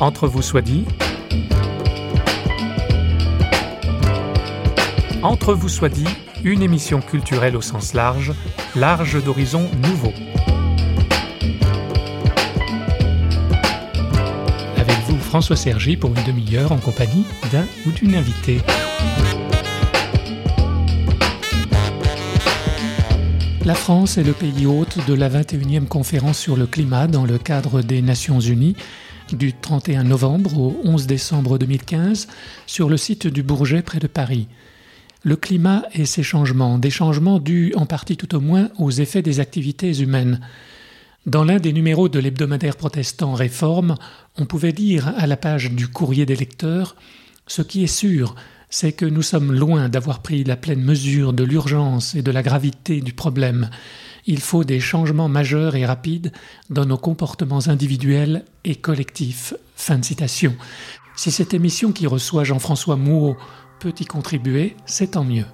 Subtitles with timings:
[0.00, 0.86] Entre vous soit dit.
[5.22, 6.08] Entre vous soit dit,
[6.42, 8.32] une émission culturelle au sens large,
[8.74, 10.14] large d'horizons nouveaux.
[14.78, 18.62] Avec vous, François Sergi, pour une demi-heure en compagnie d'un ou d'une invitée.
[23.66, 27.36] La France est le pays hôte de la 21e conférence sur le climat dans le
[27.36, 28.76] cadre des Nations Unies
[29.36, 32.28] du 31 novembre au 11 décembre 2015
[32.66, 34.48] sur le site du Bourget près de Paris.
[35.22, 39.22] Le climat et ses changements, des changements dus en partie tout au moins aux effets
[39.22, 40.40] des activités humaines.
[41.26, 43.96] Dans l'un des numéros de l'hebdomadaire protestant Réforme,
[44.38, 46.96] on pouvait lire à la page du courrier des lecteurs
[47.46, 48.34] Ce qui est sûr,
[48.70, 52.42] c'est que nous sommes loin d'avoir pris la pleine mesure de l'urgence et de la
[52.42, 53.68] gravité du problème.
[54.26, 56.32] Il faut des changements majeurs et rapides
[56.68, 59.54] dans nos comportements individuels et collectifs.
[59.76, 60.54] Fin de citation.
[61.16, 63.36] Si cette émission qui reçoit Jean-François Mouot
[63.78, 65.46] peut y contribuer, c'est tant mieux.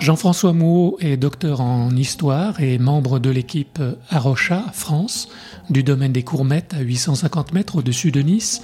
[0.00, 5.28] Jean-François Mouot est docteur en histoire et membre de l'équipe Arocha France
[5.68, 8.62] du domaine des Courmettes à 850 mètres au-dessus de Nice,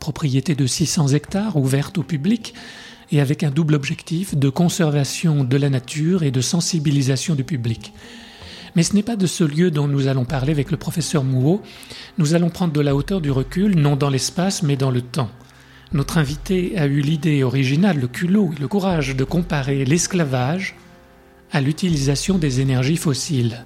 [0.00, 2.54] propriété de 600 hectares ouverte au public
[3.10, 7.92] et avec un double objectif de conservation de la nature et de sensibilisation du public.
[8.76, 11.62] Mais ce n'est pas de ce lieu dont nous allons parler avec le professeur Mouot.
[12.18, 15.30] Nous allons prendre de la hauteur du recul, non dans l'espace, mais dans le temps.
[15.92, 20.76] Notre invité a eu l'idée originale, le culot et le courage de comparer l'esclavage
[21.50, 23.64] à l'utilisation des énergies fossiles.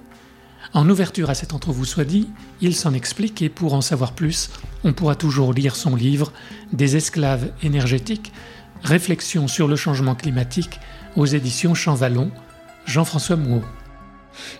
[0.73, 2.29] En ouverture à cet entrevue soit dit,
[2.61, 4.49] il s'en explique et pour en savoir plus,
[4.83, 6.31] on pourra toujours lire son livre
[6.71, 8.31] Des esclaves énergétiques,
[8.83, 10.79] réflexion sur le changement climatique
[11.15, 12.31] aux éditions Champvallon,
[12.85, 13.63] Jean-François Mouot.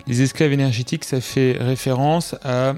[0.08, 2.76] Les esclaves énergétiques, ça fait référence à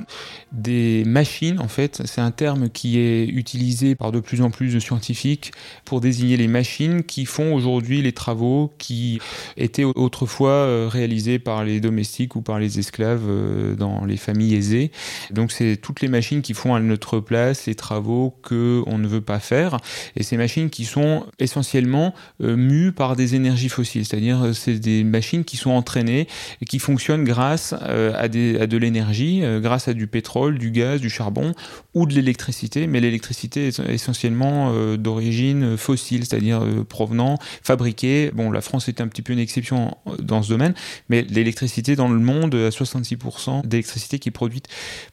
[0.52, 2.02] des machines, en fait.
[2.06, 5.52] C'est un terme qui est utilisé par de plus en plus de scientifiques
[5.84, 9.20] pour désigner les machines qui font aujourd'hui les travaux qui
[9.58, 14.56] étaient autrefois euh, réalisés par les domestiques ou par les esclaves euh, dans les familles
[14.56, 14.92] aisées.
[15.32, 19.08] Donc c'est toutes les machines qui font à notre place les travaux que on ne
[19.08, 19.78] veut pas faire.
[20.16, 25.04] Et ces machines qui sont essentiellement euh, mues par des énergies fossiles, c'est-à-dire c'est des
[25.04, 26.28] machines qui sont entraînées
[26.62, 31.02] et qui fonctionnent grâce à, des, à de l'énergie, grâce à du pétrole du gaz,
[31.02, 31.54] du charbon
[31.94, 38.32] ou de l'électricité, mais l'électricité est essentiellement euh, d'origine fossile, c'est-à-dire euh, provenant, fabriquée.
[38.34, 40.74] Bon, la France est un petit peu une exception euh, dans ce domaine,
[41.10, 44.68] mais l'électricité dans le monde, à 66% d'électricité qui est produite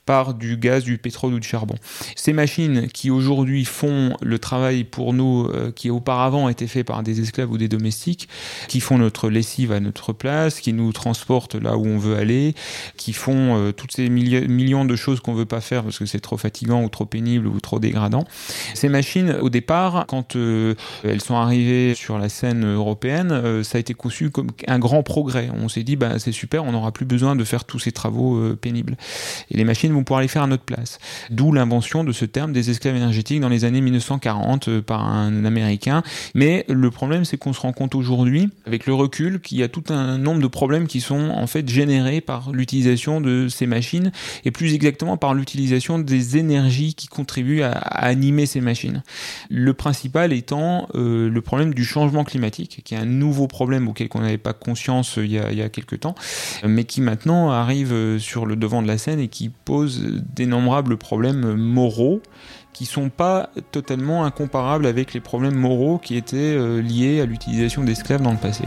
[0.04, 1.76] par du gaz, du pétrole ou du charbon.
[2.16, 7.20] Ces machines qui aujourd'hui font le travail pour nous, qui auparavant étaient fait par des
[7.20, 8.28] esclaves ou des domestiques,
[8.68, 12.54] qui font notre lessive à notre place, qui nous transportent là où on veut aller,
[12.96, 16.36] qui font toutes ces millions de choses qu'on veut pas faire parce que c'est trop
[16.36, 18.24] fatigant ou trop pénible ou trop dégradant.
[18.74, 20.74] Ces machines, au départ, quand euh,
[21.04, 25.02] elles sont arrivées sur la scène européenne, euh, ça a été conçu comme un grand
[25.02, 25.48] progrès.
[25.54, 28.36] On s'est dit, bah, c'est super, on n'aura plus besoin de faire tous ces travaux
[28.36, 28.96] euh, pénibles.
[29.50, 30.98] Et les machines vont pouvoir les faire à notre place.
[31.30, 36.02] D'où l'invention de ce terme des esclaves énergétiques dans les années 1940 par un Américain.
[36.34, 39.68] Mais le problème, c'est qu'on se rend compte aujourd'hui, avec le recul, qu'il y a
[39.68, 44.10] tout un nombre de problèmes qui sont en fait générés par l'utilisation de ces machines
[44.44, 49.02] et plus exactement par l'utilisation des énergies qui contribuent à, animer ces machines.
[49.50, 54.08] Le principal étant euh, le problème du changement climatique, qui est un nouveau problème auquel
[54.14, 56.14] on n'avait pas conscience euh, il y, a, il quelques temps,
[56.64, 60.02] mais qui maintenant arrive euh, sur le devant de la scène et qui pose
[60.34, 62.22] d'énombrables problèmes moraux
[62.72, 68.22] qui sont pas totalement incomparables avec les problèmes moraux qui étaient liés à l'utilisation d'esclaves
[68.22, 68.64] dans le passé.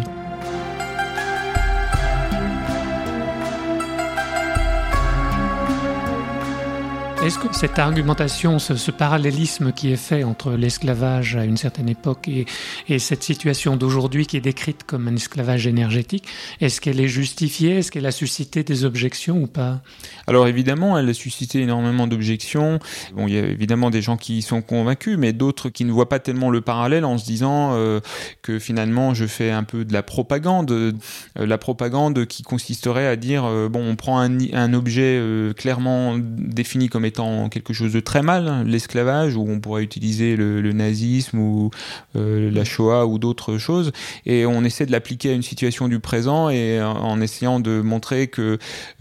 [7.26, 12.28] Est-ce que cette argumentation, ce, parallélisme qui est fait entre l'esclavage à une certaine époque
[12.28, 12.46] et,
[12.88, 16.26] et cette situation d'aujourd'hui qui est décrite comme un esclavage énergétique,
[16.62, 17.80] est-ce qu'elle est justifiée?
[17.80, 19.82] Est-ce qu'elle a suscité des objections ou pas?
[20.28, 22.78] Alors évidemment, elle a suscité énormément d'objections.
[23.16, 26.10] Bon, il y a évidemment des gens qui sont convaincus, mais d'autres qui ne voient
[26.10, 28.02] pas tellement le parallèle en se disant euh,
[28.44, 30.92] que finalement je fais un peu de la propagande, euh,
[31.36, 35.20] la propagande qui consisterait à dire euh, bon, on prend un objet
[35.58, 37.15] clairement défini comme étant
[37.50, 41.72] quelque chose de très mal, l'esclavage, où on pourrait utiliser le, nazisme ou
[42.16, 43.92] euh, la Shoah ou d'autres choses,
[44.26, 48.28] et on essaie de l'appliquer à une situation du présent et en essayant de montrer
[48.28, 48.58] que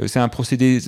[0.07, 0.79] c'est un procédé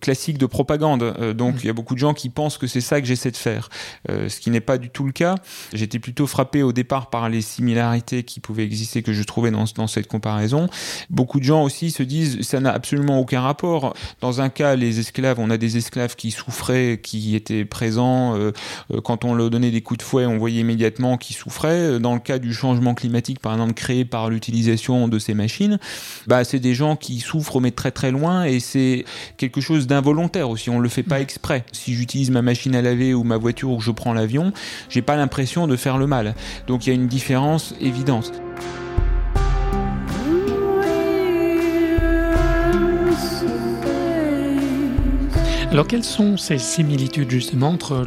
[0.00, 1.34] classique de propagande.
[1.34, 1.58] donc mmh.
[1.62, 3.68] il y a beaucoup de gens qui pensent que c'est ça que j'essaie de faire,
[4.08, 5.34] ce qui n'est pas du tout le cas.
[5.72, 9.64] J'étais plutôt frappé au départ par les similarités qui pouvaient exister que je trouvais dans,
[9.74, 10.68] dans cette comparaison.
[11.10, 13.94] Beaucoup de gens aussi se disent ça n'a absolument aucun rapport.
[14.20, 16.30] Dans un cas, les esclaves, on a des esclaves qui
[17.02, 18.36] qui étaient présents.
[18.36, 18.52] Euh,
[18.92, 21.98] euh, quand on leur donnait des coups de fouet, on voyait immédiatement qu'ils souffraient.
[21.98, 25.78] Dans le cas du changement climatique, par exemple, créé par l'utilisation de ces machines,
[26.26, 29.04] bah, c'est des gens qui souffrent mais très très loin et c'est
[29.36, 30.70] quelque chose d'involontaire aussi.
[30.70, 31.64] On le fait pas exprès.
[31.72, 34.52] Si j'utilise ma machine à laver ou ma voiture ou que je prends l'avion,
[34.88, 36.34] j'ai pas l'impression de faire le mal.
[36.66, 38.32] Donc il y a une différence évidente.
[45.72, 48.06] Alors quelles sont ces similitudes justement entre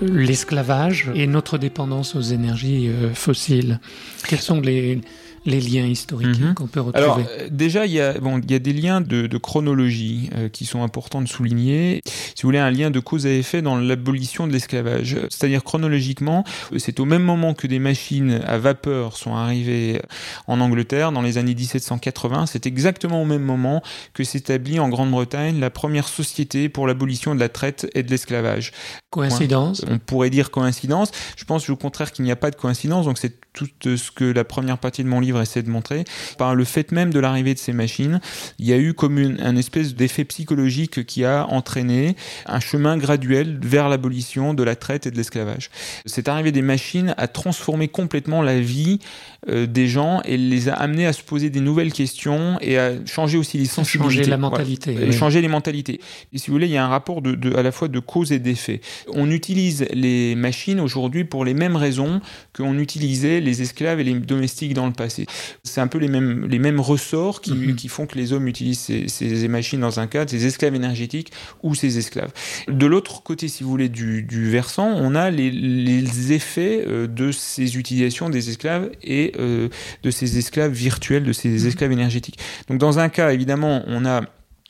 [0.00, 3.80] l'esclavage et notre dépendance aux énergies euh, fossiles?
[4.26, 4.98] Quels sont les,
[5.44, 6.54] les liens historiques mhm.
[6.54, 9.00] qu'on peut retrouver Alors, euh, déjà, il y a, bon, il y a des liens
[9.00, 12.00] de, de chronologie euh, qui sont importants de souligner.
[12.06, 15.16] Si vous voulez, un lien de cause à effet dans l'abolition de l'esclavage.
[15.30, 16.44] C'est-à-dire, chronologiquement,
[16.78, 20.00] c'est au même moment que des machines à vapeur sont arrivées
[20.46, 23.82] en Angleterre, dans les années 1780, c'est exactement au même moment
[24.14, 28.72] que s'établit en Grande-Bretagne la première société pour l'abolition de la traite et de l'esclavage.
[29.10, 31.10] Coïncidence On pourrait dire coïncidence.
[31.36, 34.24] Je pense au contraire qu'il n'y a pas de coïncidence, donc c'est tout ce que
[34.24, 36.04] la première partie de mon livre essaie de montrer.
[36.38, 38.20] Par le fait même de l'arrivée de ces machines,
[38.58, 42.16] il y a eu comme une, un espèce d'effet psychologique qui a entraîné
[42.46, 45.70] un chemin graduel vers l'abolition de la traite et de l'esclavage.
[46.06, 49.00] Cette arrivée des machines a transformé complètement la vie
[49.48, 52.92] euh, des gens et les a amenés à se poser des nouvelles questions et à
[53.06, 54.18] changer aussi les sensibilités.
[54.18, 54.96] Changer la mentalité.
[55.00, 56.00] et Changer les mentalités.
[56.32, 57.98] Et si vous voulez, il y a un rapport de, de à la fois de
[57.98, 58.80] cause et d'effet.
[59.12, 62.20] On utilise les machines aujourd'hui pour les mêmes raisons
[62.54, 65.26] qu'on utilisait les esclaves et les domestiques dans le passé.
[65.64, 67.74] C'est un peu les mêmes, les mêmes ressorts qui, mhm.
[67.74, 71.32] qui font que les hommes utilisent ces, ces, machines dans un cadre, ces esclaves énergétiques
[71.62, 72.32] ou ces esclaves.
[72.68, 77.06] De l'autre côté, si vous voulez, du, du versant, on a les, les effets euh,
[77.06, 79.68] de ces utilisations des esclaves et euh,
[80.02, 81.66] de ces esclaves virtuels, de ces mhm.
[81.66, 82.38] esclaves énergétiques.
[82.68, 84.22] Donc dans un cas, évidemment, on a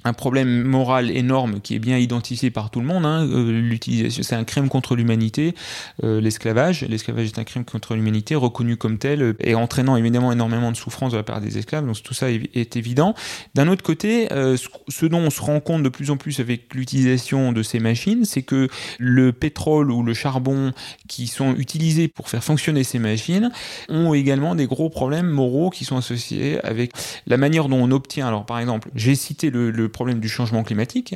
[0.05, 3.07] un problème moral énorme qui est bien identifié par tout le monde.
[3.07, 3.27] Hein.
[3.27, 5.55] Euh, l'utilisation, c'est un crime contre l'humanité.
[6.03, 10.33] Euh, l'esclavage, l'esclavage est un crime contre l'humanité reconnu comme tel euh, et entraînant évidemment
[10.33, 11.87] énormément de souffrance de la part des esclaves.
[11.87, 13.15] Donc tout ça est, évident.
[13.55, 17.53] D'un autre côté, ce dont on se rend compte de plus en plus avec l'utilisation
[17.53, 18.69] de ces machines, c'est que
[18.99, 20.73] le pétrole ou le charbon
[21.07, 23.51] qui sont utilisés pour faire fonctionner ces machines
[23.91, 26.93] ont également des gros problèmes moraux qui sont associés avec
[27.27, 28.27] la manière dont on obtient.
[28.27, 31.15] Alors par exemple, j'ai cité le problème du changement climatique.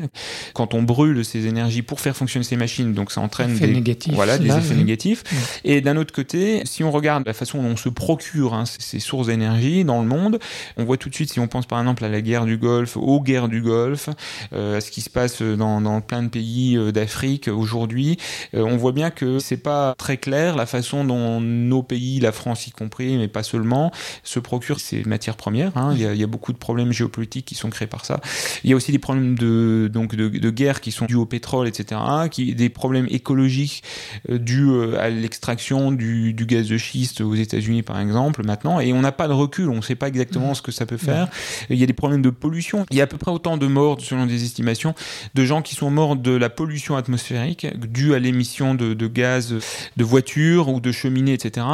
[0.54, 4.14] Quand on brûle ces énergies pour faire fonctionner ces machines, donc ça entraîne des, négatifs,
[4.14, 5.24] voilà, des effets négatifs.
[5.64, 9.00] Et d'un autre côté, si on regarde la façon dont on se procure hein, ces
[9.00, 10.38] sources d'énergie dans le monde,
[10.76, 12.96] on voit tout de suite, si on pense par exemple à la guerre du Golfe,
[12.96, 14.08] aux guerres du Golfe,
[14.52, 18.18] euh, à ce qui se passe dans, dans plein de pays euh, d'Afrique aujourd'hui,
[18.54, 22.32] euh, on voit bien que c'est pas très clair la façon dont nos pays, la
[22.32, 23.90] France y compris, mais pas seulement,
[24.22, 25.76] se procurent ces matières premières.
[25.76, 25.92] Hein.
[25.94, 28.20] Il, y a, il, y a, beaucoup de problèmes géopolitiques qui sont créés par ça.
[28.66, 31.24] Il y a aussi des problèmes de, donc de, de guerre qui sont dus au
[31.24, 32.00] pétrole, etc.
[32.32, 33.84] Qui, des problèmes écologiques
[34.28, 38.80] euh, dus euh, à l'extraction du, du, gaz de schiste aux États-Unis, par exemple, maintenant.
[38.80, 40.96] Et on n'a pas de recul, on ne sait pas exactement ce que ça peut
[40.96, 41.28] faire.
[41.70, 42.86] Il y a des problèmes de pollution.
[42.90, 44.96] Il y a à peu près autant de morts, selon des estimations,
[45.36, 49.54] de gens qui sont morts de la pollution atmosphérique due à l'émission de, de, gaz
[49.96, 51.66] de voitures ou de cheminées, etc.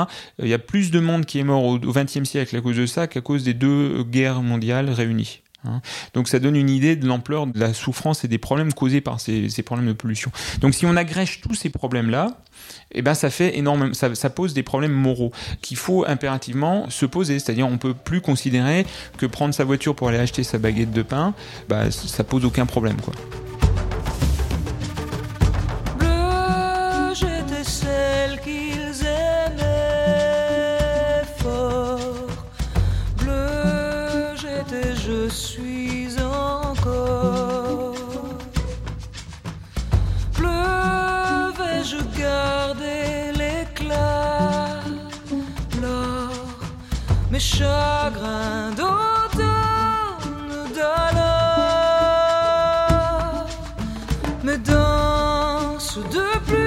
[0.43, 2.85] Il y a plus de monde qui est mort au XXe siècle à cause de
[2.85, 5.42] ça qu'à cause des deux guerres mondiales réunies.
[5.65, 5.81] Hein.
[6.15, 9.21] Donc ça donne une idée de l'ampleur de la souffrance et des problèmes causés par
[9.21, 10.31] ces, problèmes de pollution.
[10.61, 12.39] Donc si on agrège tous ces problèmes-là,
[12.93, 17.07] eh ben ça fait énormément, ça, ça, pose des problèmes moraux qu'il faut impérativement se
[17.07, 17.39] poser.
[17.39, 18.87] C'est-à-dire on peut plus considérer
[19.19, 21.35] que prendre sa voiture pour aller acheter sa baguette de pain,
[21.69, 23.15] bah, ça pose aucun problème quoi.
[47.63, 51.93] Chagrin d'automne d'alors.
[54.43, 56.62] Me danse de pluie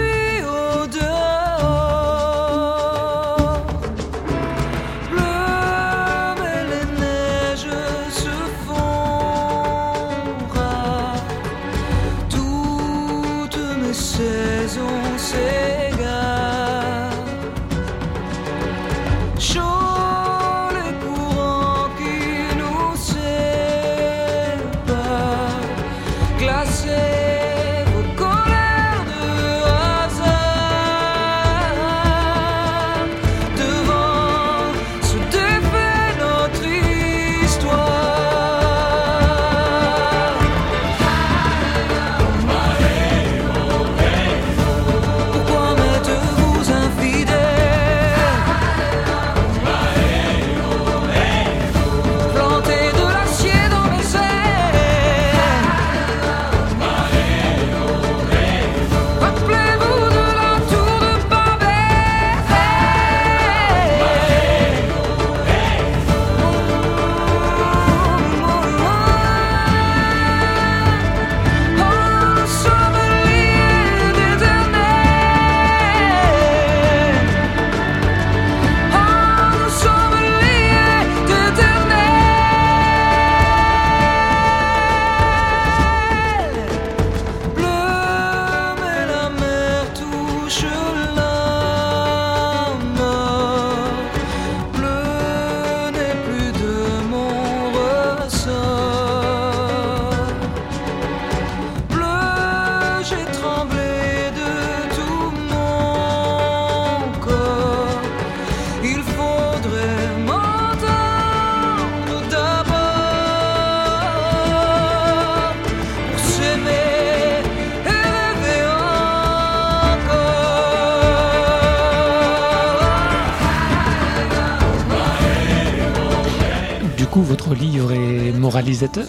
[128.55, 129.05] moralisateur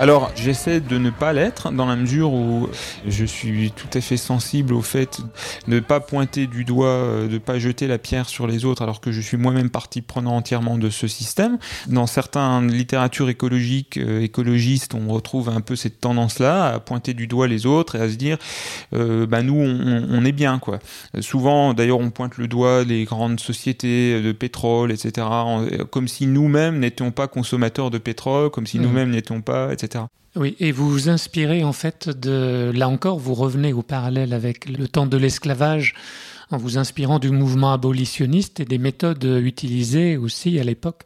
[0.00, 2.68] alors, j'essaie de ne pas l'être dans la mesure où
[3.06, 5.20] je suis tout à fait sensible au fait
[5.68, 8.64] de ne pas pointer du doigt, euh, de ne pas jeter la pierre sur les
[8.64, 11.58] autres alors que je suis moi-même partie prenant entièrement de ce système.
[11.86, 17.28] Dans certaines littératures écologiques, euh, écologistes, on retrouve un peu cette tendance-là à pointer du
[17.28, 18.38] doigt les autres et à se dire,
[18.94, 20.80] euh, bah nous, on, on, est bien, quoi.
[21.20, 25.26] Souvent, d'ailleurs, on pointe le doigt les grandes sociétés de pétrole, etc.,
[25.90, 28.82] comme si nous-mêmes n'étions pas consommateurs de pétrole, comme si mmh.
[28.82, 29.83] nous-mêmes n'étions pas, etc.
[30.36, 34.68] Oui, et vous vous inspirez en fait de, là encore, vous revenez au parallèle avec
[34.68, 35.94] le temps de l'esclavage
[36.50, 41.02] en vous inspirant du mouvement abolitionniste et des méthodes utilisées aussi à l'époque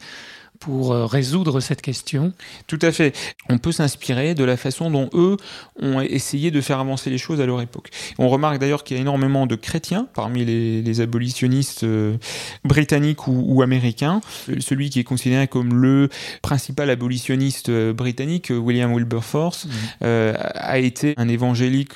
[0.58, 2.32] pour euh, résoudre cette question
[2.66, 3.16] Tout à fait.
[3.48, 5.36] On peut s'inspirer de la façon dont eux
[5.80, 7.90] ont essayé de faire avancer les choses à leur époque.
[8.18, 12.16] On remarque d'ailleurs qu'il y a énormément de chrétiens parmi les, abolitionnistes euh,
[12.64, 14.20] britanniques ou, américains.
[14.58, 16.08] Celui qui est considéré comme le
[16.42, 20.00] principal abolitionniste euh, britannique, William Wilberforce, mmh.
[20.00, 21.94] a été un évangélique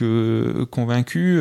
[0.71, 1.40] convaincu.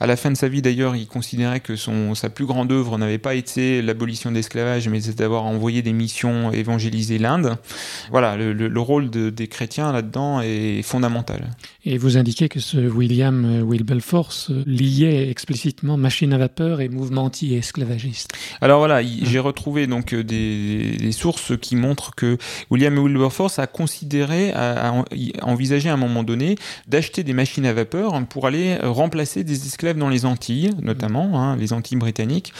[0.00, 2.96] À la fin de sa vie d'ailleurs, il considérait que son, sa plus grande œuvre
[2.98, 7.56] n'avait pas été l'abolition de l'esclavage, mais c'est d'avoir envoyé des missions évangéliser l'Inde.
[8.10, 11.50] Voilà, le, rôle des chrétiens là-dedans est fondamental.
[11.84, 18.32] Et vous indiquez que ce William Wilberforce liait explicitement machine à vapeur et mouvement anti-esclavagiste.
[18.60, 22.38] Alors voilà, j'ai retrouvé donc euh, des, sources qui montrent que
[22.70, 25.04] William Wilberforce a considéré, a,
[25.42, 29.98] envisagé à un moment donné d'acheter des machines à vapeur pour aller remplacer des esclaves
[29.98, 32.52] dans les Antilles, notamment hein, les Antilles britanniques.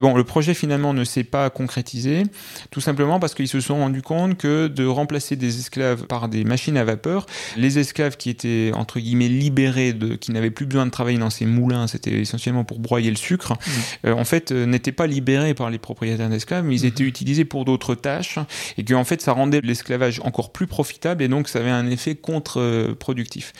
[0.00, 2.24] Bon, le projet finalement ne s'est pas concrétisé,
[2.70, 6.44] tout simplement parce qu'ils se sont rendus compte que de remplacer des esclaves par des
[6.44, 7.26] machines à vapeur,
[7.56, 11.30] les esclaves qui étaient entre guillemets libérés, de, qui n'avaient plus besoin de travailler dans
[11.30, 14.06] ces moulins, c'était essentiellement pour broyer le sucre, mmh.
[14.06, 17.08] euh, en fait euh, n'étaient pas libérés par les propriétaires d'esclaves, mais ils étaient mmh.
[17.08, 18.38] utilisés pour d'autres tâches,
[18.78, 21.90] et que en fait ça rendait l'esclavage encore plus profitable, et donc ça avait un
[21.90, 23.52] effet contre-productif.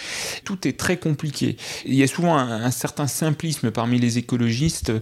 [0.45, 1.57] Tout est très compliqué.
[1.85, 4.93] Il y a souvent un, certain simplisme parmi les écologistes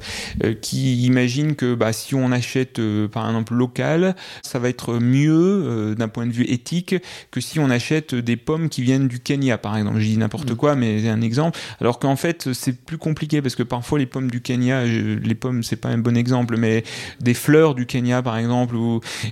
[0.43, 2.81] euh, qui imaginent que bah, si on achète
[3.13, 6.95] par exemple local, ça va être mieux d'un point de vue éthique
[7.31, 10.53] que si on achète des pommes qui viennent du Kenya par exemple je dis n'importe
[10.53, 10.57] mm.
[10.57, 11.59] quoi, mais c'est un exemple.
[11.81, 15.63] Alors qu'en fait, c'est plus compliqué parce que parfois les pommes du Kenya, les pommes,
[15.63, 16.85] c'est pas un bon exemple, mais
[17.21, 18.77] des fleurs du Kenya, par exemple,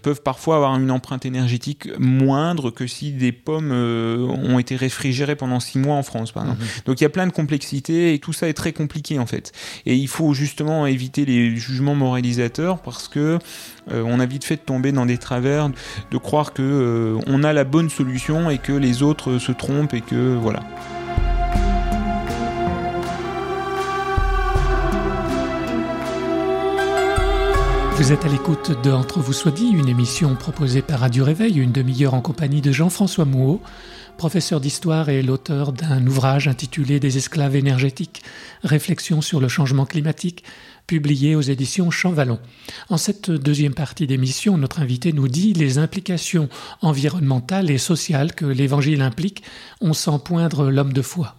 [0.02, 5.36] peuvent parfois avoir une empreinte énergétique moindre que si des pommes euh, ont été réfrigérées
[5.36, 6.62] pendant six mois en France, par exemple.
[6.62, 6.86] Mm-hmm.
[6.86, 9.52] Donc il y a plein de complexités et tout ça est très compliqué en fait.
[9.84, 13.38] Et il faut justement éviter les jugements moralisateurs parce que
[13.92, 17.52] euh, on a vite fait de tomber dans des de croire que euh, on a
[17.52, 20.60] la bonne solution et que les autres se trompent et que voilà.
[27.96, 31.58] Vous êtes à l'écoute de Entre vous soit dit, une émission proposée par Radio Réveil,
[31.58, 33.62] une demi-heure en compagnie de Jean-François Mouot,
[34.18, 38.22] professeur d'histoire et l'auteur d'un ouvrage intitulé Des esclaves énergétiques,
[38.62, 40.44] réflexion sur le changement climatique,
[40.86, 42.38] publié aux éditions Champvallon.
[42.88, 46.48] En cette deuxième partie d'émission, notre invité nous dit les implications
[46.80, 49.42] environnementales et sociales que l'Évangile implique,
[49.80, 51.36] on sent poindre l'homme de foi.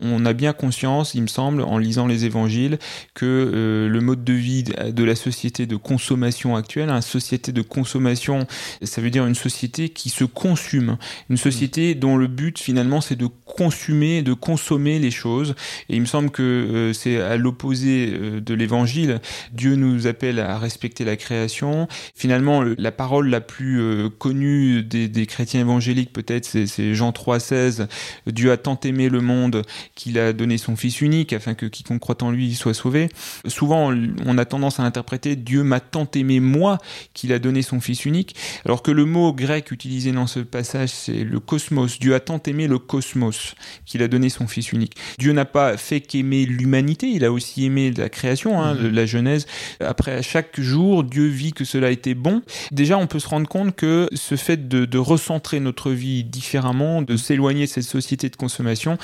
[0.00, 2.78] On a bien conscience, il me semble, en lisant les évangiles,
[3.14, 7.62] que euh, le mode de vie de la société de consommation actuelle, une société de
[7.62, 8.46] consommation,
[8.82, 10.96] ça veut dire une société qui se consume,
[11.30, 15.54] une société dont le but finalement c'est de consommer, de consommer les choses.
[15.88, 19.20] Et il me semble que euh, c'est à l'opposé euh, de l'évangile.
[19.52, 21.88] Dieu nous appelle à respecter la création.
[22.14, 23.80] Finalement, la parole la plus
[24.18, 27.86] connue des, des chrétiens évangéliques peut-être, c'est Jean 3,16.
[28.26, 29.62] Dieu a tant aimé le monde
[29.94, 33.08] qu'il a donné son Fils unique afin que quiconque croit en lui soit sauvé.
[33.46, 33.94] Souvent,
[34.24, 36.78] on a tendance à interpréter Dieu m'a tant aimé moi
[37.14, 40.90] qu'il a donné son Fils unique, alors que le mot grec utilisé dans ce passage,
[40.90, 41.98] c'est le cosmos.
[41.98, 43.54] Dieu a tant aimé le cosmos
[43.84, 44.94] qu'il a donné son Fils unique.
[45.18, 48.90] Dieu n'a pas fait qu'aimer l'humanité, il a aussi aimé la création, hein, mm-hmm.
[48.90, 49.46] la Genèse.
[49.80, 52.42] Après, chaque jour, Dieu vit que cela était bon.
[52.72, 57.02] Déjà, on peut se rendre compte que ce fait de, de recentrer notre vie différemment,
[57.02, 58.98] de s'éloigner de cette société de consommation,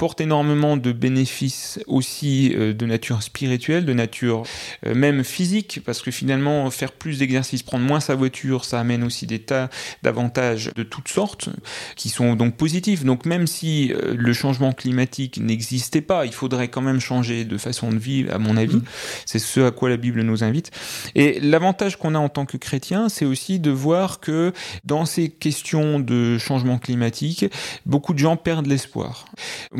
[0.00, 4.44] apporte énormément de bénéfices aussi euh, de nature spirituelle, de nature
[4.86, 9.04] euh, même physique, parce que finalement, faire plus d'exercices, prendre moins sa voiture, ça amène
[9.04, 9.68] aussi des tas
[10.02, 11.50] d'avantages de toutes sortes,
[11.96, 13.04] qui sont donc positifs.
[13.04, 17.58] Donc même si euh, le changement climatique n'existait pas, il faudrait quand même changer de
[17.58, 18.76] façon de vivre, à mon avis.
[18.76, 18.84] Mmh.
[19.26, 20.70] C'est ce à quoi la Bible nous invite.
[21.14, 25.28] Et l'avantage qu'on a en tant que chrétien, c'est aussi de voir que dans ces
[25.28, 27.44] questions de changement climatique,
[27.84, 29.26] beaucoup de gens perdent l'espoir.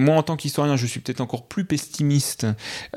[0.00, 2.47] Moi, en tant qu'historien, je suis peut-être encore plus pessimiste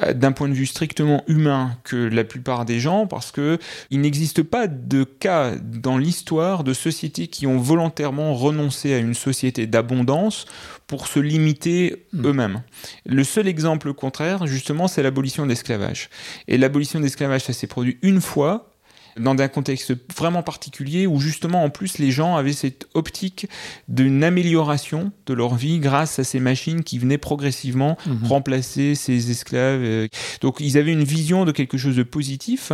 [0.02, 3.60] euh, d'un point de vue strictement humain que la plupart des gens, parce que
[3.92, 9.16] il n'existe pas de cas dans l'histoire de sociétés qui ont volontairement renoncé à une
[9.16, 10.46] société d'abondance
[10.88, 12.26] pour se limiter hmm.
[12.26, 12.62] eux-mêmes.
[13.06, 16.10] Le seul exemple contraire, justement, c'est l'abolition de l'esclavage.
[16.48, 18.73] Et l'abolition de l'esclavage, ça s'est produit une fois,
[19.18, 23.48] dans un contexte vraiment particulier où justement en plus les gens avaient cette optique
[23.88, 28.28] d'une amélioration de leur vie grâce à ces machines qui venaient progressivement mhm.
[28.28, 29.82] remplacer ces esclaves.
[29.84, 30.08] Euh.
[30.42, 32.72] Donc ils avaient une vision de quelque chose de positif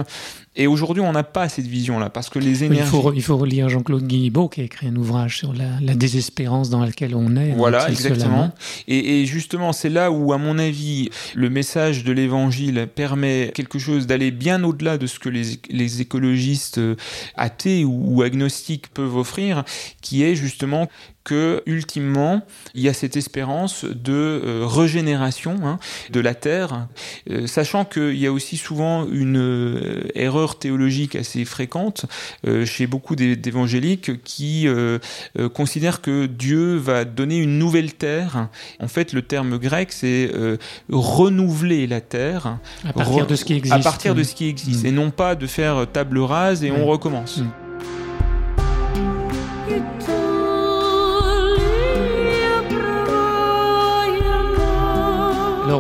[0.60, 2.84] et aujourd'hui, on n'a pas cette vision-là parce que les énergies.
[2.84, 6.70] il, faut, il faut relire Jean-Claude Guilbeault qui a écrit un ouvrage sur la, désespérance
[6.70, 7.52] dans laquelle on est.
[7.52, 8.52] Voilà, exactement.
[8.88, 14.06] Et, justement, c'est là où, à mon avis, le message de l'évangile permet quelque chose
[14.06, 16.29] d'aller bien au-delà de ce que les, écologistes
[16.78, 16.96] euh,
[17.36, 19.64] athées ou agnostiques peuvent offrir,
[20.02, 20.90] qui est justement
[21.30, 22.42] que ultimement
[22.74, 25.78] il y a cette espérance de euh, régénération hein,
[26.10, 26.88] de la terre,
[27.30, 32.08] euh, sachant qu'il y a aussi souvent une euh, erreur théologique assez fréquente
[32.66, 34.68] chez beaucoup d'évangéliques qui
[35.54, 38.48] considèrent que Dieu va donner une nouvelle terre.
[38.80, 40.32] En fait, le terme grec c'est
[40.90, 44.84] renouveler la terre à partir de ce qui existe, à partir de ce qui existe,
[44.84, 44.88] mm.
[44.88, 47.38] et non pas de faire table rase et on recommence.
[47.38, 47.50] Mm.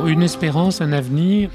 [0.08, 1.50] Une espérance, un avenir,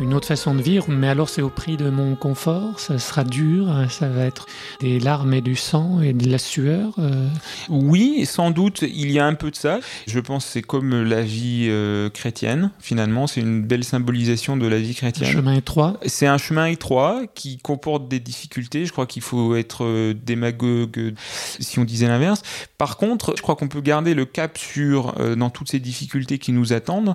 [0.00, 3.22] une autre façon de vivre, mais alors c'est au prix de mon confort, ça sera
[3.22, 4.46] dur, ça va être
[4.80, 6.92] des larmes et du sang et de la sueur.
[6.98, 7.28] Euh.
[7.68, 9.78] Oui, sans doute, il y a un peu de ça.
[10.06, 14.66] Je pense que c'est comme la vie euh, chrétienne, finalement, c'est une belle symbolisation de
[14.66, 15.28] la vie chrétienne.
[15.28, 15.94] Un chemin étroit.
[16.06, 18.86] C'est un chemin étroit qui comporte des difficultés.
[18.86, 21.14] Je crois qu'il faut être euh, démagogue
[21.60, 22.42] si on disait l'inverse.
[22.78, 26.52] Par contre, je crois qu'on peut garder le cap sur dans toutes ces difficultés qui
[26.52, 27.14] nous attendent,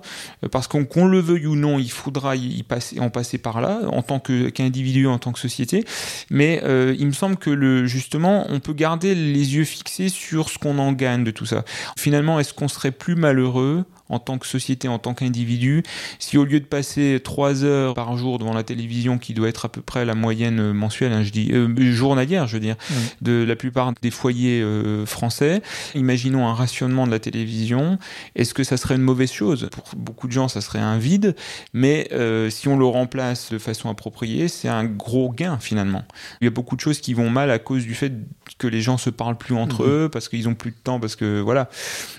[0.51, 4.01] parce qu'on le veuille ou non, il faudra y passer, en passer par là en
[4.01, 5.83] tant qu'individu, en tant que société.
[6.29, 10.49] Mais euh, il me semble que le, justement, on peut garder les yeux fixés sur
[10.49, 11.65] ce qu'on en gagne de tout ça.
[11.97, 15.83] Finalement, est-ce qu'on serait plus malheureux en tant que société, en tant qu'individu,
[16.17, 19.65] si au lieu de passer trois heures par jour devant la télévision, qui doit être
[19.65, 22.75] à peu près la moyenne mensuelle, hein, je dis euh, journalière, je veux dire,
[23.21, 25.61] de la plupart des foyers euh, français,
[25.95, 27.97] imaginons un rationnement de la télévision,
[28.35, 29.69] est-ce que ça serait une mauvaise chose?
[29.71, 31.35] Pour beaucoup de gens, ça serait un vide,
[31.73, 36.03] mais euh, si on le remplace de façon appropriée, c'est un gros gain finalement.
[36.41, 38.13] Il y a beaucoup de choses qui vont mal à cause du fait
[38.57, 39.89] que les gens se parlent plus entre mhm.
[39.89, 41.69] eux, parce qu'ils ont plus de temps, parce que voilà,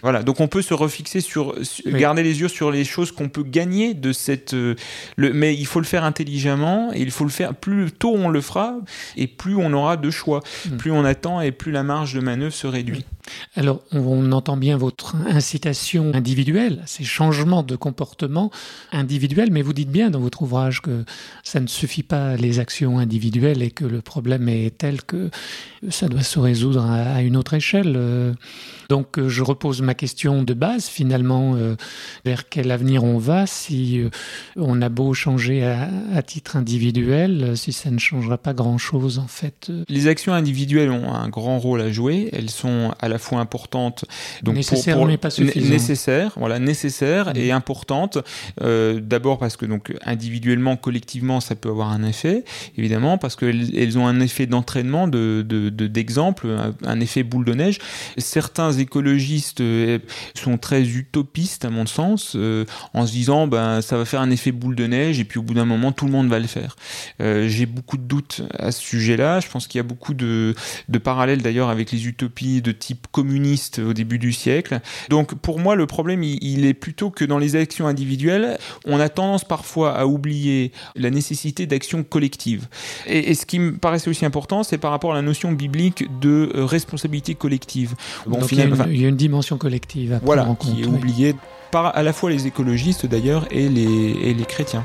[0.02, 0.22] voilà.
[0.22, 1.54] Donc on peut se refixer sur
[1.86, 4.54] garder les yeux sur les choses qu'on peut gagner de cette.
[4.54, 4.74] Euh,
[5.16, 7.54] le, mais il faut le faire intelligemment et il faut le faire.
[7.54, 8.76] Plus tôt on le fera
[9.16, 10.40] et plus on aura de choix.
[10.66, 10.76] Hmm.
[10.76, 13.04] Plus on attend et plus la marge de manœuvre se réduit.
[13.56, 18.50] Alors, on entend bien votre incitation individuelle, ces changements de comportement
[18.92, 21.04] individuels, mais vous dites bien dans votre ouvrage que
[21.42, 25.30] ça ne suffit pas les actions individuelles et que le problème est tel que
[25.88, 27.94] ça doit se résoudre à une autre échelle.
[27.96, 28.32] Euh,
[28.88, 31.76] donc euh, je repose ma question de base finalement, euh,
[32.24, 34.02] vers quel avenir on va si
[34.56, 39.70] on a beau changer à, titre individuel, si ça ne changera pas grand-chose en fait.
[39.88, 44.04] Les actions individuelles ont un grand rôle à jouer, elles sont à la fois importante.
[44.42, 45.68] Donc nécessaire pour, mais pas suffisant.
[45.68, 47.36] Nécessaire, voilà, nécessaire mmh.
[47.36, 48.18] et importante.
[48.62, 52.44] Euh, D'abord parce que donc individuellement, collectivement, ça peut avoir un effet,
[52.76, 57.54] évidemment, parce qu'elles elles ont un effet d'entraînement, de d'exemple, de, un, effet boule de
[57.54, 57.78] neige.
[58.18, 59.98] Certains écologistes euh,
[60.34, 64.30] sont très utopistes à mon sens, euh, en se disant ben ça va faire un
[64.30, 66.46] effet boule de neige et puis au bout d'un moment tout le monde va le
[66.46, 66.76] faire.
[67.20, 69.40] Euh, J'ai beaucoup de doutes à ce sujet-là.
[69.40, 70.54] Je pense qu'il y a beaucoup de,
[70.88, 74.80] de parallèles d'ailleurs avec les utopies de type communiste au début du siècle.
[75.08, 79.00] Donc pour moi le problème il, il est plutôt que dans les actions individuelles, on
[79.00, 82.68] a tendance parfois à oublier la nécessité d'action collective.
[83.06, 86.04] Et, et, ce qui me paraissait aussi important, c'est par rapport à la notion biblique
[86.20, 87.94] de euh, responsabilité collective.
[88.26, 90.74] Bon, Donc il, y une, il, y a une, dimension collective à voilà, en compte,
[90.74, 91.34] qui est oubliée
[91.70, 94.84] par à la fois les écologistes d'ailleurs et les, et les chrétiens.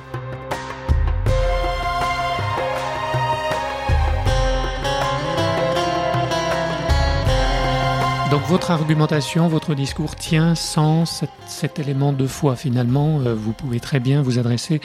[8.35, 13.21] Donc votre argumentation, votre discours tient sans cet, élément de foi finalement.
[13.21, 14.81] Euh, vous pouvez très bien vous adresser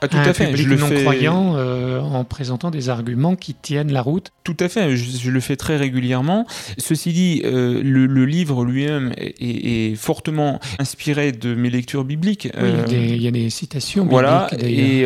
[0.00, 0.56] ah, tout à, fait.
[0.56, 1.02] je le non fais...
[1.02, 4.30] croyant euh, en présentant des arguments qui tiennent la route.
[4.44, 6.46] Tout à fait, je, je le fais très régulièrement.
[6.78, 12.48] Ceci dit, euh, le, le, livre lui-même est, est, fortement inspiré de mes lectures bibliques.
[12.54, 14.06] Oui, euh, il y a des citations.
[14.06, 15.02] Voilà, et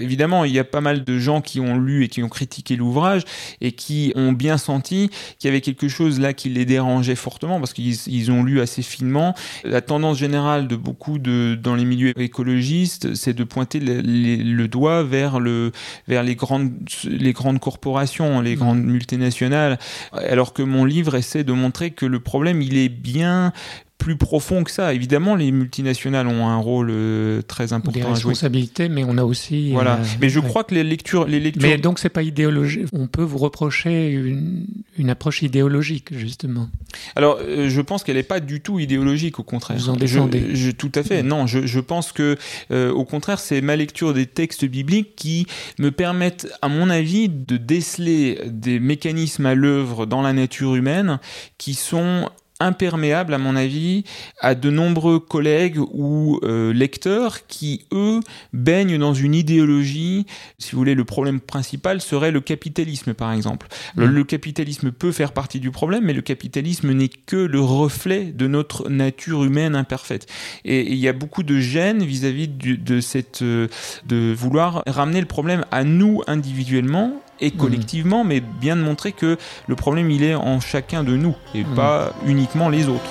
[0.00, 2.76] évidemment, il y a pas mal de gens qui ont lu et qui ont critiqué
[2.76, 3.22] l'ouvrage
[3.60, 7.58] et qui ont bien senti qu'il y avait quelque chose là qui les dérangeait fortement
[7.58, 9.34] parce qu'ils ils ont lu assez finement.
[9.64, 14.36] La tendance générale de beaucoup de dans les milieux écologistes, c'est de pointer les, les,
[14.36, 15.72] le doigt vers le
[16.06, 16.72] vers les grandes
[17.04, 19.78] les grandes corporations, les grandes multinationales,
[20.12, 23.52] alors que mon livre essaie de montrer que le problème il est bien
[23.98, 24.94] plus profond que ça.
[24.94, 27.98] Évidemment, les multinationales ont un rôle euh, très important.
[27.98, 29.72] Des responsabilités, mais on a aussi.
[29.72, 29.96] Voilà.
[29.96, 30.48] Euh, mais je ouais.
[30.48, 31.68] crois que les lectures, les lectures.
[31.68, 32.86] Mais donc c'est pas idéologique.
[32.92, 36.70] On peut vous reprocher une, une approche idéologique justement.
[37.16, 39.76] Alors, euh, je pense qu'elle n'est pas du tout idéologique, au contraire.
[39.76, 40.46] Vous en défendez.
[40.50, 41.22] Je, je, tout à fait.
[41.22, 42.36] Non, je, je pense que,
[42.70, 45.46] au contraire, c'est ma lecture des textes bibliques qui
[45.78, 51.18] me permettent, à mon avis, de déceler des mécanismes à l'œuvre dans la nature humaine
[51.58, 52.28] qui sont
[52.60, 54.04] imperméable, à mon avis,
[54.40, 58.20] à de nombreux collègues ou euh, lecteurs qui, eux,
[58.52, 60.26] baignent dans une idéologie.
[60.58, 63.68] Si vous voulez, le problème principal serait le capitalisme, par exemple.
[63.96, 68.26] Le, le, capitalisme peut faire partie du problème, mais le capitalisme n'est que le reflet
[68.26, 70.26] de notre nature humaine imparfaite.
[70.64, 73.68] Et il y a beaucoup de gêne vis-à-vis -vis de cette, euh,
[74.06, 78.28] de vouloir ramener le problème à nous individuellement et collectivement, mmh.
[78.28, 81.74] mais bien de montrer que le problème il est en chacun de nous et mmh.
[81.74, 83.10] pas uniquement les autres.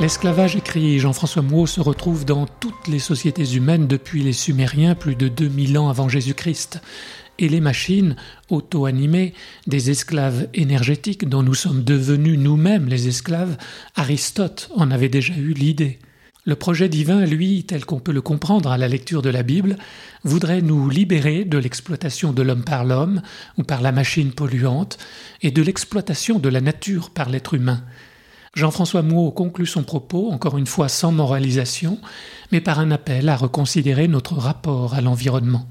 [0.00, 5.14] L'esclavage, écrit Jean-François Mouot, se retrouve dans toutes les sociétés humaines depuis les Sumériens plus
[5.14, 6.82] de 2000 ans avant Jésus-Christ
[7.38, 8.16] et les machines
[8.50, 9.34] auto-animées,
[9.66, 13.56] des esclaves énergétiques dont nous sommes devenus nous-mêmes les esclaves,
[13.96, 15.98] Aristote en avait déjà eu l'idée.
[16.46, 19.78] Le projet divin, lui, tel qu'on peut le comprendre à la lecture de la Bible,
[20.24, 23.22] voudrait nous libérer de l'exploitation de l'homme par l'homme
[23.56, 24.98] ou par la machine polluante
[25.40, 27.82] et de l'exploitation de la nature par l'être humain.
[28.54, 31.98] Jean-François Mouot conclut son propos, encore une fois sans moralisation,
[32.52, 35.66] mais par un appel à reconsidérer notre rapport à l'environnement.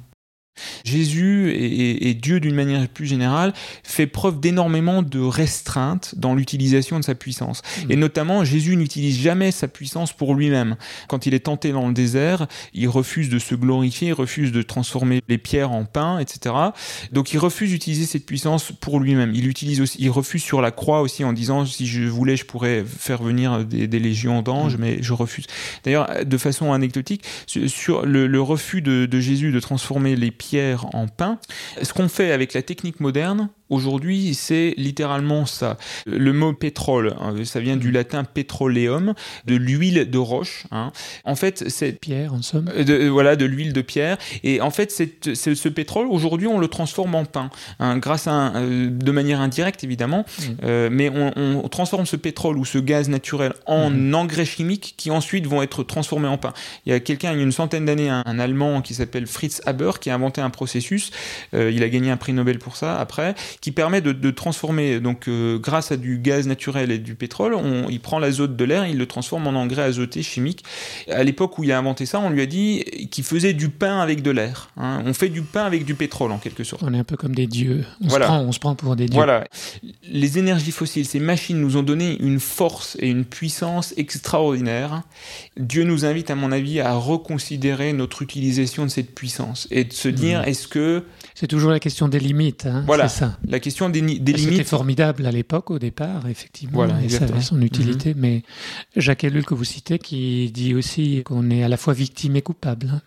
[0.84, 7.00] Jésus et, et Dieu d'une manière plus générale fait preuve d'énormément de restreinte dans l'utilisation
[7.00, 7.62] de sa puissance.
[7.62, 7.92] Mmh.
[7.92, 10.76] Et notamment, Jésus n'utilise jamais sa puissance pour lui-même.
[11.08, 14.62] Quand il est tenté dans le désert, il refuse de se glorifier, il refuse de
[14.62, 16.56] transformer les pierres en pain, etc.
[17.12, 19.32] Donc il refuse d'utiliser cette puissance pour lui-même.
[19.34, 22.46] Il utilise aussi, il refuse sur la croix aussi en disant si je voulais, je
[22.46, 24.82] pourrais faire venir des, des légions d'anges, mmh.
[24.82, 25.46] mais je refuse.
[25.84, 27.24] D'ailleurs, de façon anecdotique,
[27.68, 31.40] sur le, le refus de, de Jésus de transformer les pierre en pain.
[31.82, 35.78] Ce qu'on fait avec la technique moderne, Aujourd'hui, c'est littéralement ça.
[36.06, 37.94] Le mot pétrole, hein, ça vient du mm.
[37.94, 39.14] latin petroleum,
[39.46, 40.66] de l'huile de roche.
[40.72, 40.92] Hein.
[41.24, 42.66] En fait, c'est pierre en somme.
[42.66, 44.18] De, euh, voilà, de l'huile de pierre.
[44.44, 47.50] Et en fait, c'est ce pétrole aujourd'hui, on le transforme en pain,
[47.80, 50.44] hein, grâce à un, euh, de manière indirecte évidemment, mm.
[50.64, 54.14] euh, mais on, on, transforme ce pétrole ou ce gaz naturel en mm.
[54.14, 56.54] engrais chimiques qui ensuite vont être transformés en pain.
[56.86, 59.26] Il y a quelqu'un, il y a une centaine d'années, un, un, Allemand qui s'appelle
[59.26, 61.12] Fritz Haber, qui a inventé un processus.
[61.54, 65.28] Euh, il a gagné un prix Nobel pour ça après qui permet de, transformer, donc
[65.28, 68.88] euh, grâce à du gaz naturel et du pétrole, on, il prend l'azote de l'air,
[68.88, 70.64] il le transforme en engrais azoté chimique.
[71.10, 74.00] À l'époque où il a inventé ça, on lui a dit qu'il faisait du pain
[74.00, 74.70] avec de l'air.
[74.78, 75.02] Hein.
[75.06, 76.84] On fait du pain avec du pétrole en quelque sorte.
[76.84, 77.86] On est un peu comme des dieux.
[78.02, 79.16] On, se, prend, on se prend pour des dieux.
[79.16, 79.46] Voilà.
[80.04, 85.04] Les énergies fossiles, ces machines nous ont donné une force et une puissance extraordinaire.
[85.58, 89.94] Dieu nous invite, à mon avis, à reconsidérer notre utilisation de cette puissance et de
[89.94, 90.46] se dire mmh.
[90.46, 91.04] est-ce que
[91.36, 92.66] c'est toujours la question des limites.
[92.66, 93.38] Hein, voilà, ça.
[93.48, 94.52] la question des, des limites.
[94.52, 96.76] C'était formidable à l'époque, au départ, effectivement.
[96.76, 98.14] Voilà, et ça avait son utilité.
[98.14, 98.20] Mhm.
[98.20, 98.44] Mais
[98.96, 102.42] Jacques Ellul, que vous citez, qui dit aussi qu'on est à la fois victime et
[102.42, 102.90] coupable.
[102.94, 103.02] Hein.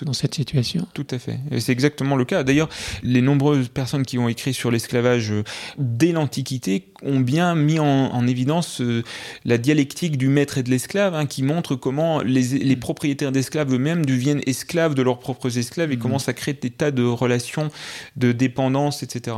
[0.00, 0.86] Voilà, dans cette situation.
[0.94, 1.38] Tout à fait.
[1.50, 2.42] Et c'est exactement le cas.
[2.42, 2.68] D'ailleurs,
[3.02, 5.44] les nombreuses personnes qui ont écrit sur l'esclavage euh,
[5.78, 9.02] dès l'Antiquité ont bien mis en, évidence euh,
[9.44, 13.72] la dialectique du maître et de l'esclave, hein, qui montre comment les, les propriétaires d'esclaves
[13.72, 16.00] eux-mêmes deviennent esclaves de leurs propres esclaves et mmh.
[16.00, 17.70] comment ça crée des tas de relations
[18.16, 19.36] de dépendance, etc.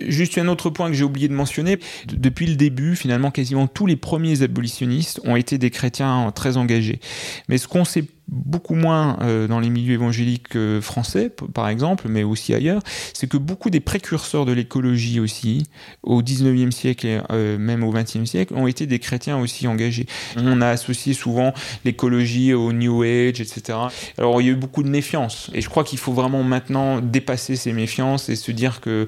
[0.00, 1.78] Juste un autre point que j'ai oublié de mentionner.
[2.06, 7.00] Depuis le début, finalement, quasiment tous les premiers abolitionnistes ont été des chrétiens très engagés.
[7.48, 12.08] Mais ce qu'on sait beaucoup moins euh, dans les milieux évangéliques euh, français, par exemple,
[12.08, 12.82] mais aussi ailleurs,
[13.14, 15.66] c'est que beaucoup des précurseurs de l'écologie aussi,
[16.02, 20.06] au 19e siècle et euh, même au 20e siècle, ont été des chrétiens aussi engagés.
[20.36, 23.78] On a associé souvent l'écologie au New Age, etc.
[24.18, 27.00] Alors il y a eu beaucoup de méfiance, et je crois qu'il faut vraiment maintenant
[27.00, 29.06] dépasser ces méfiances et se dire que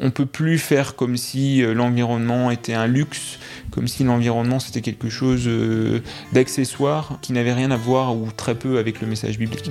[0.00, 3.38] on peut plus faire comme si l'environnement était un luxe
[3.70, 6.00] comme si l'environnement c'était quelque chose euh,
[6.32, 9.70] d'accessoire qui n'avait rien à voir ou très peu avec le message biblique.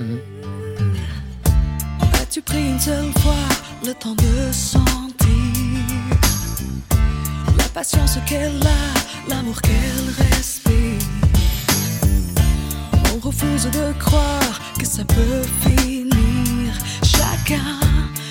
[13.14, 16.74] On refuse de croire que ça peut finir.
[17.04, 17.80] Chacun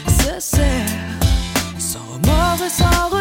[0.09, 1.26] se sert
[1.97, 3.16] sans remords et sans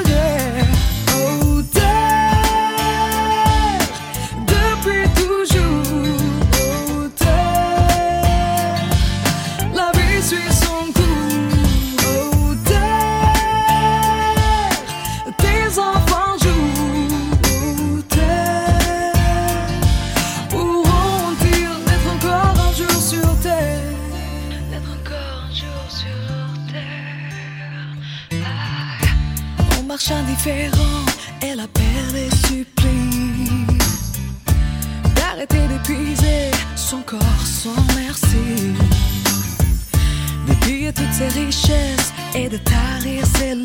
[30.46, 31.06] indifférent,
[31.42, 33.50] elle appelle et supplie
[35.16, 38.74] d'arrêter d'épuiser son corps sans merci,
[40.48, 43.56] de toutes ses richesses et de tarir ses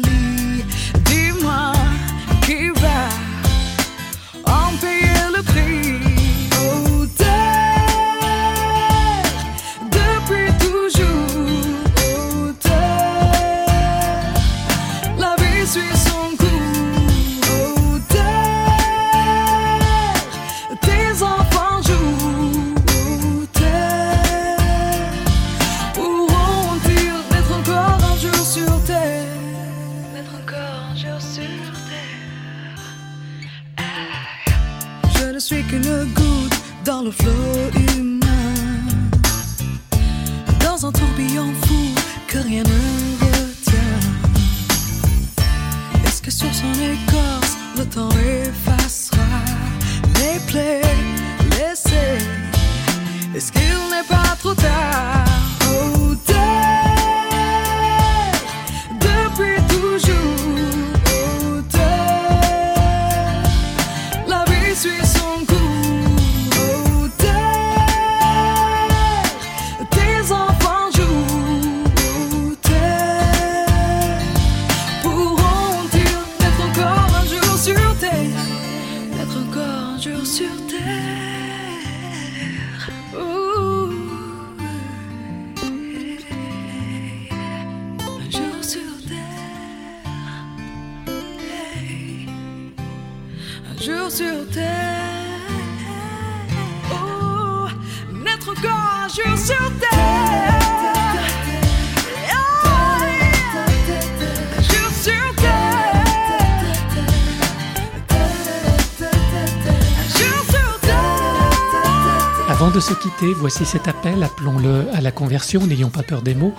[113.23, 116.55] Voici cet appel, appelons-le à la conversion, n'ayons pas peur des mots,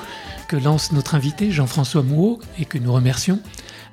[0.48, 3.40] que lance notre invité Jean-François Mouot et que nous remercions.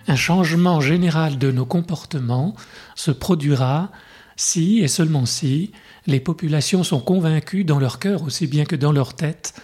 [0.07, 2.55] Un changement général de nos comportements
[2.95, 3.91] se produira
[4.37, 5.73] si et seulement si
[6.07, 9.55] les populations sont convaincues dans leur cœur aussi bien que dans leur tête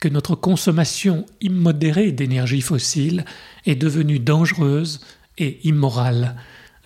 [0.00, 3.26] que notre consommation immodérée d'énergie fossile
[3.66, 5.00] est devenue dangereuse
[5.36, 6.34] et immorale.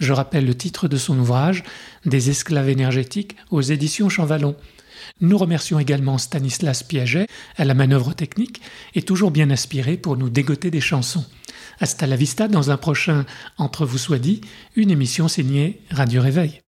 [0.00, 1.62] Je rappelle le titre de son ouvrage
[2.04, 4.56] Des esclaves énergétiques aux éditions Champvallon.
[5.20, 8.60] Nous remercions également Stanislas Piaget à la manœuvre technique
[8.94, 11.24] et toujours bien inspiré pour nous dégoter des chansons.
[11.80, 13.24] Hasta la vista dans un prochain
[13.56, 14.40] Entre vous soit dit,
[14.76, 16.60] une émission signée Radio Réveil.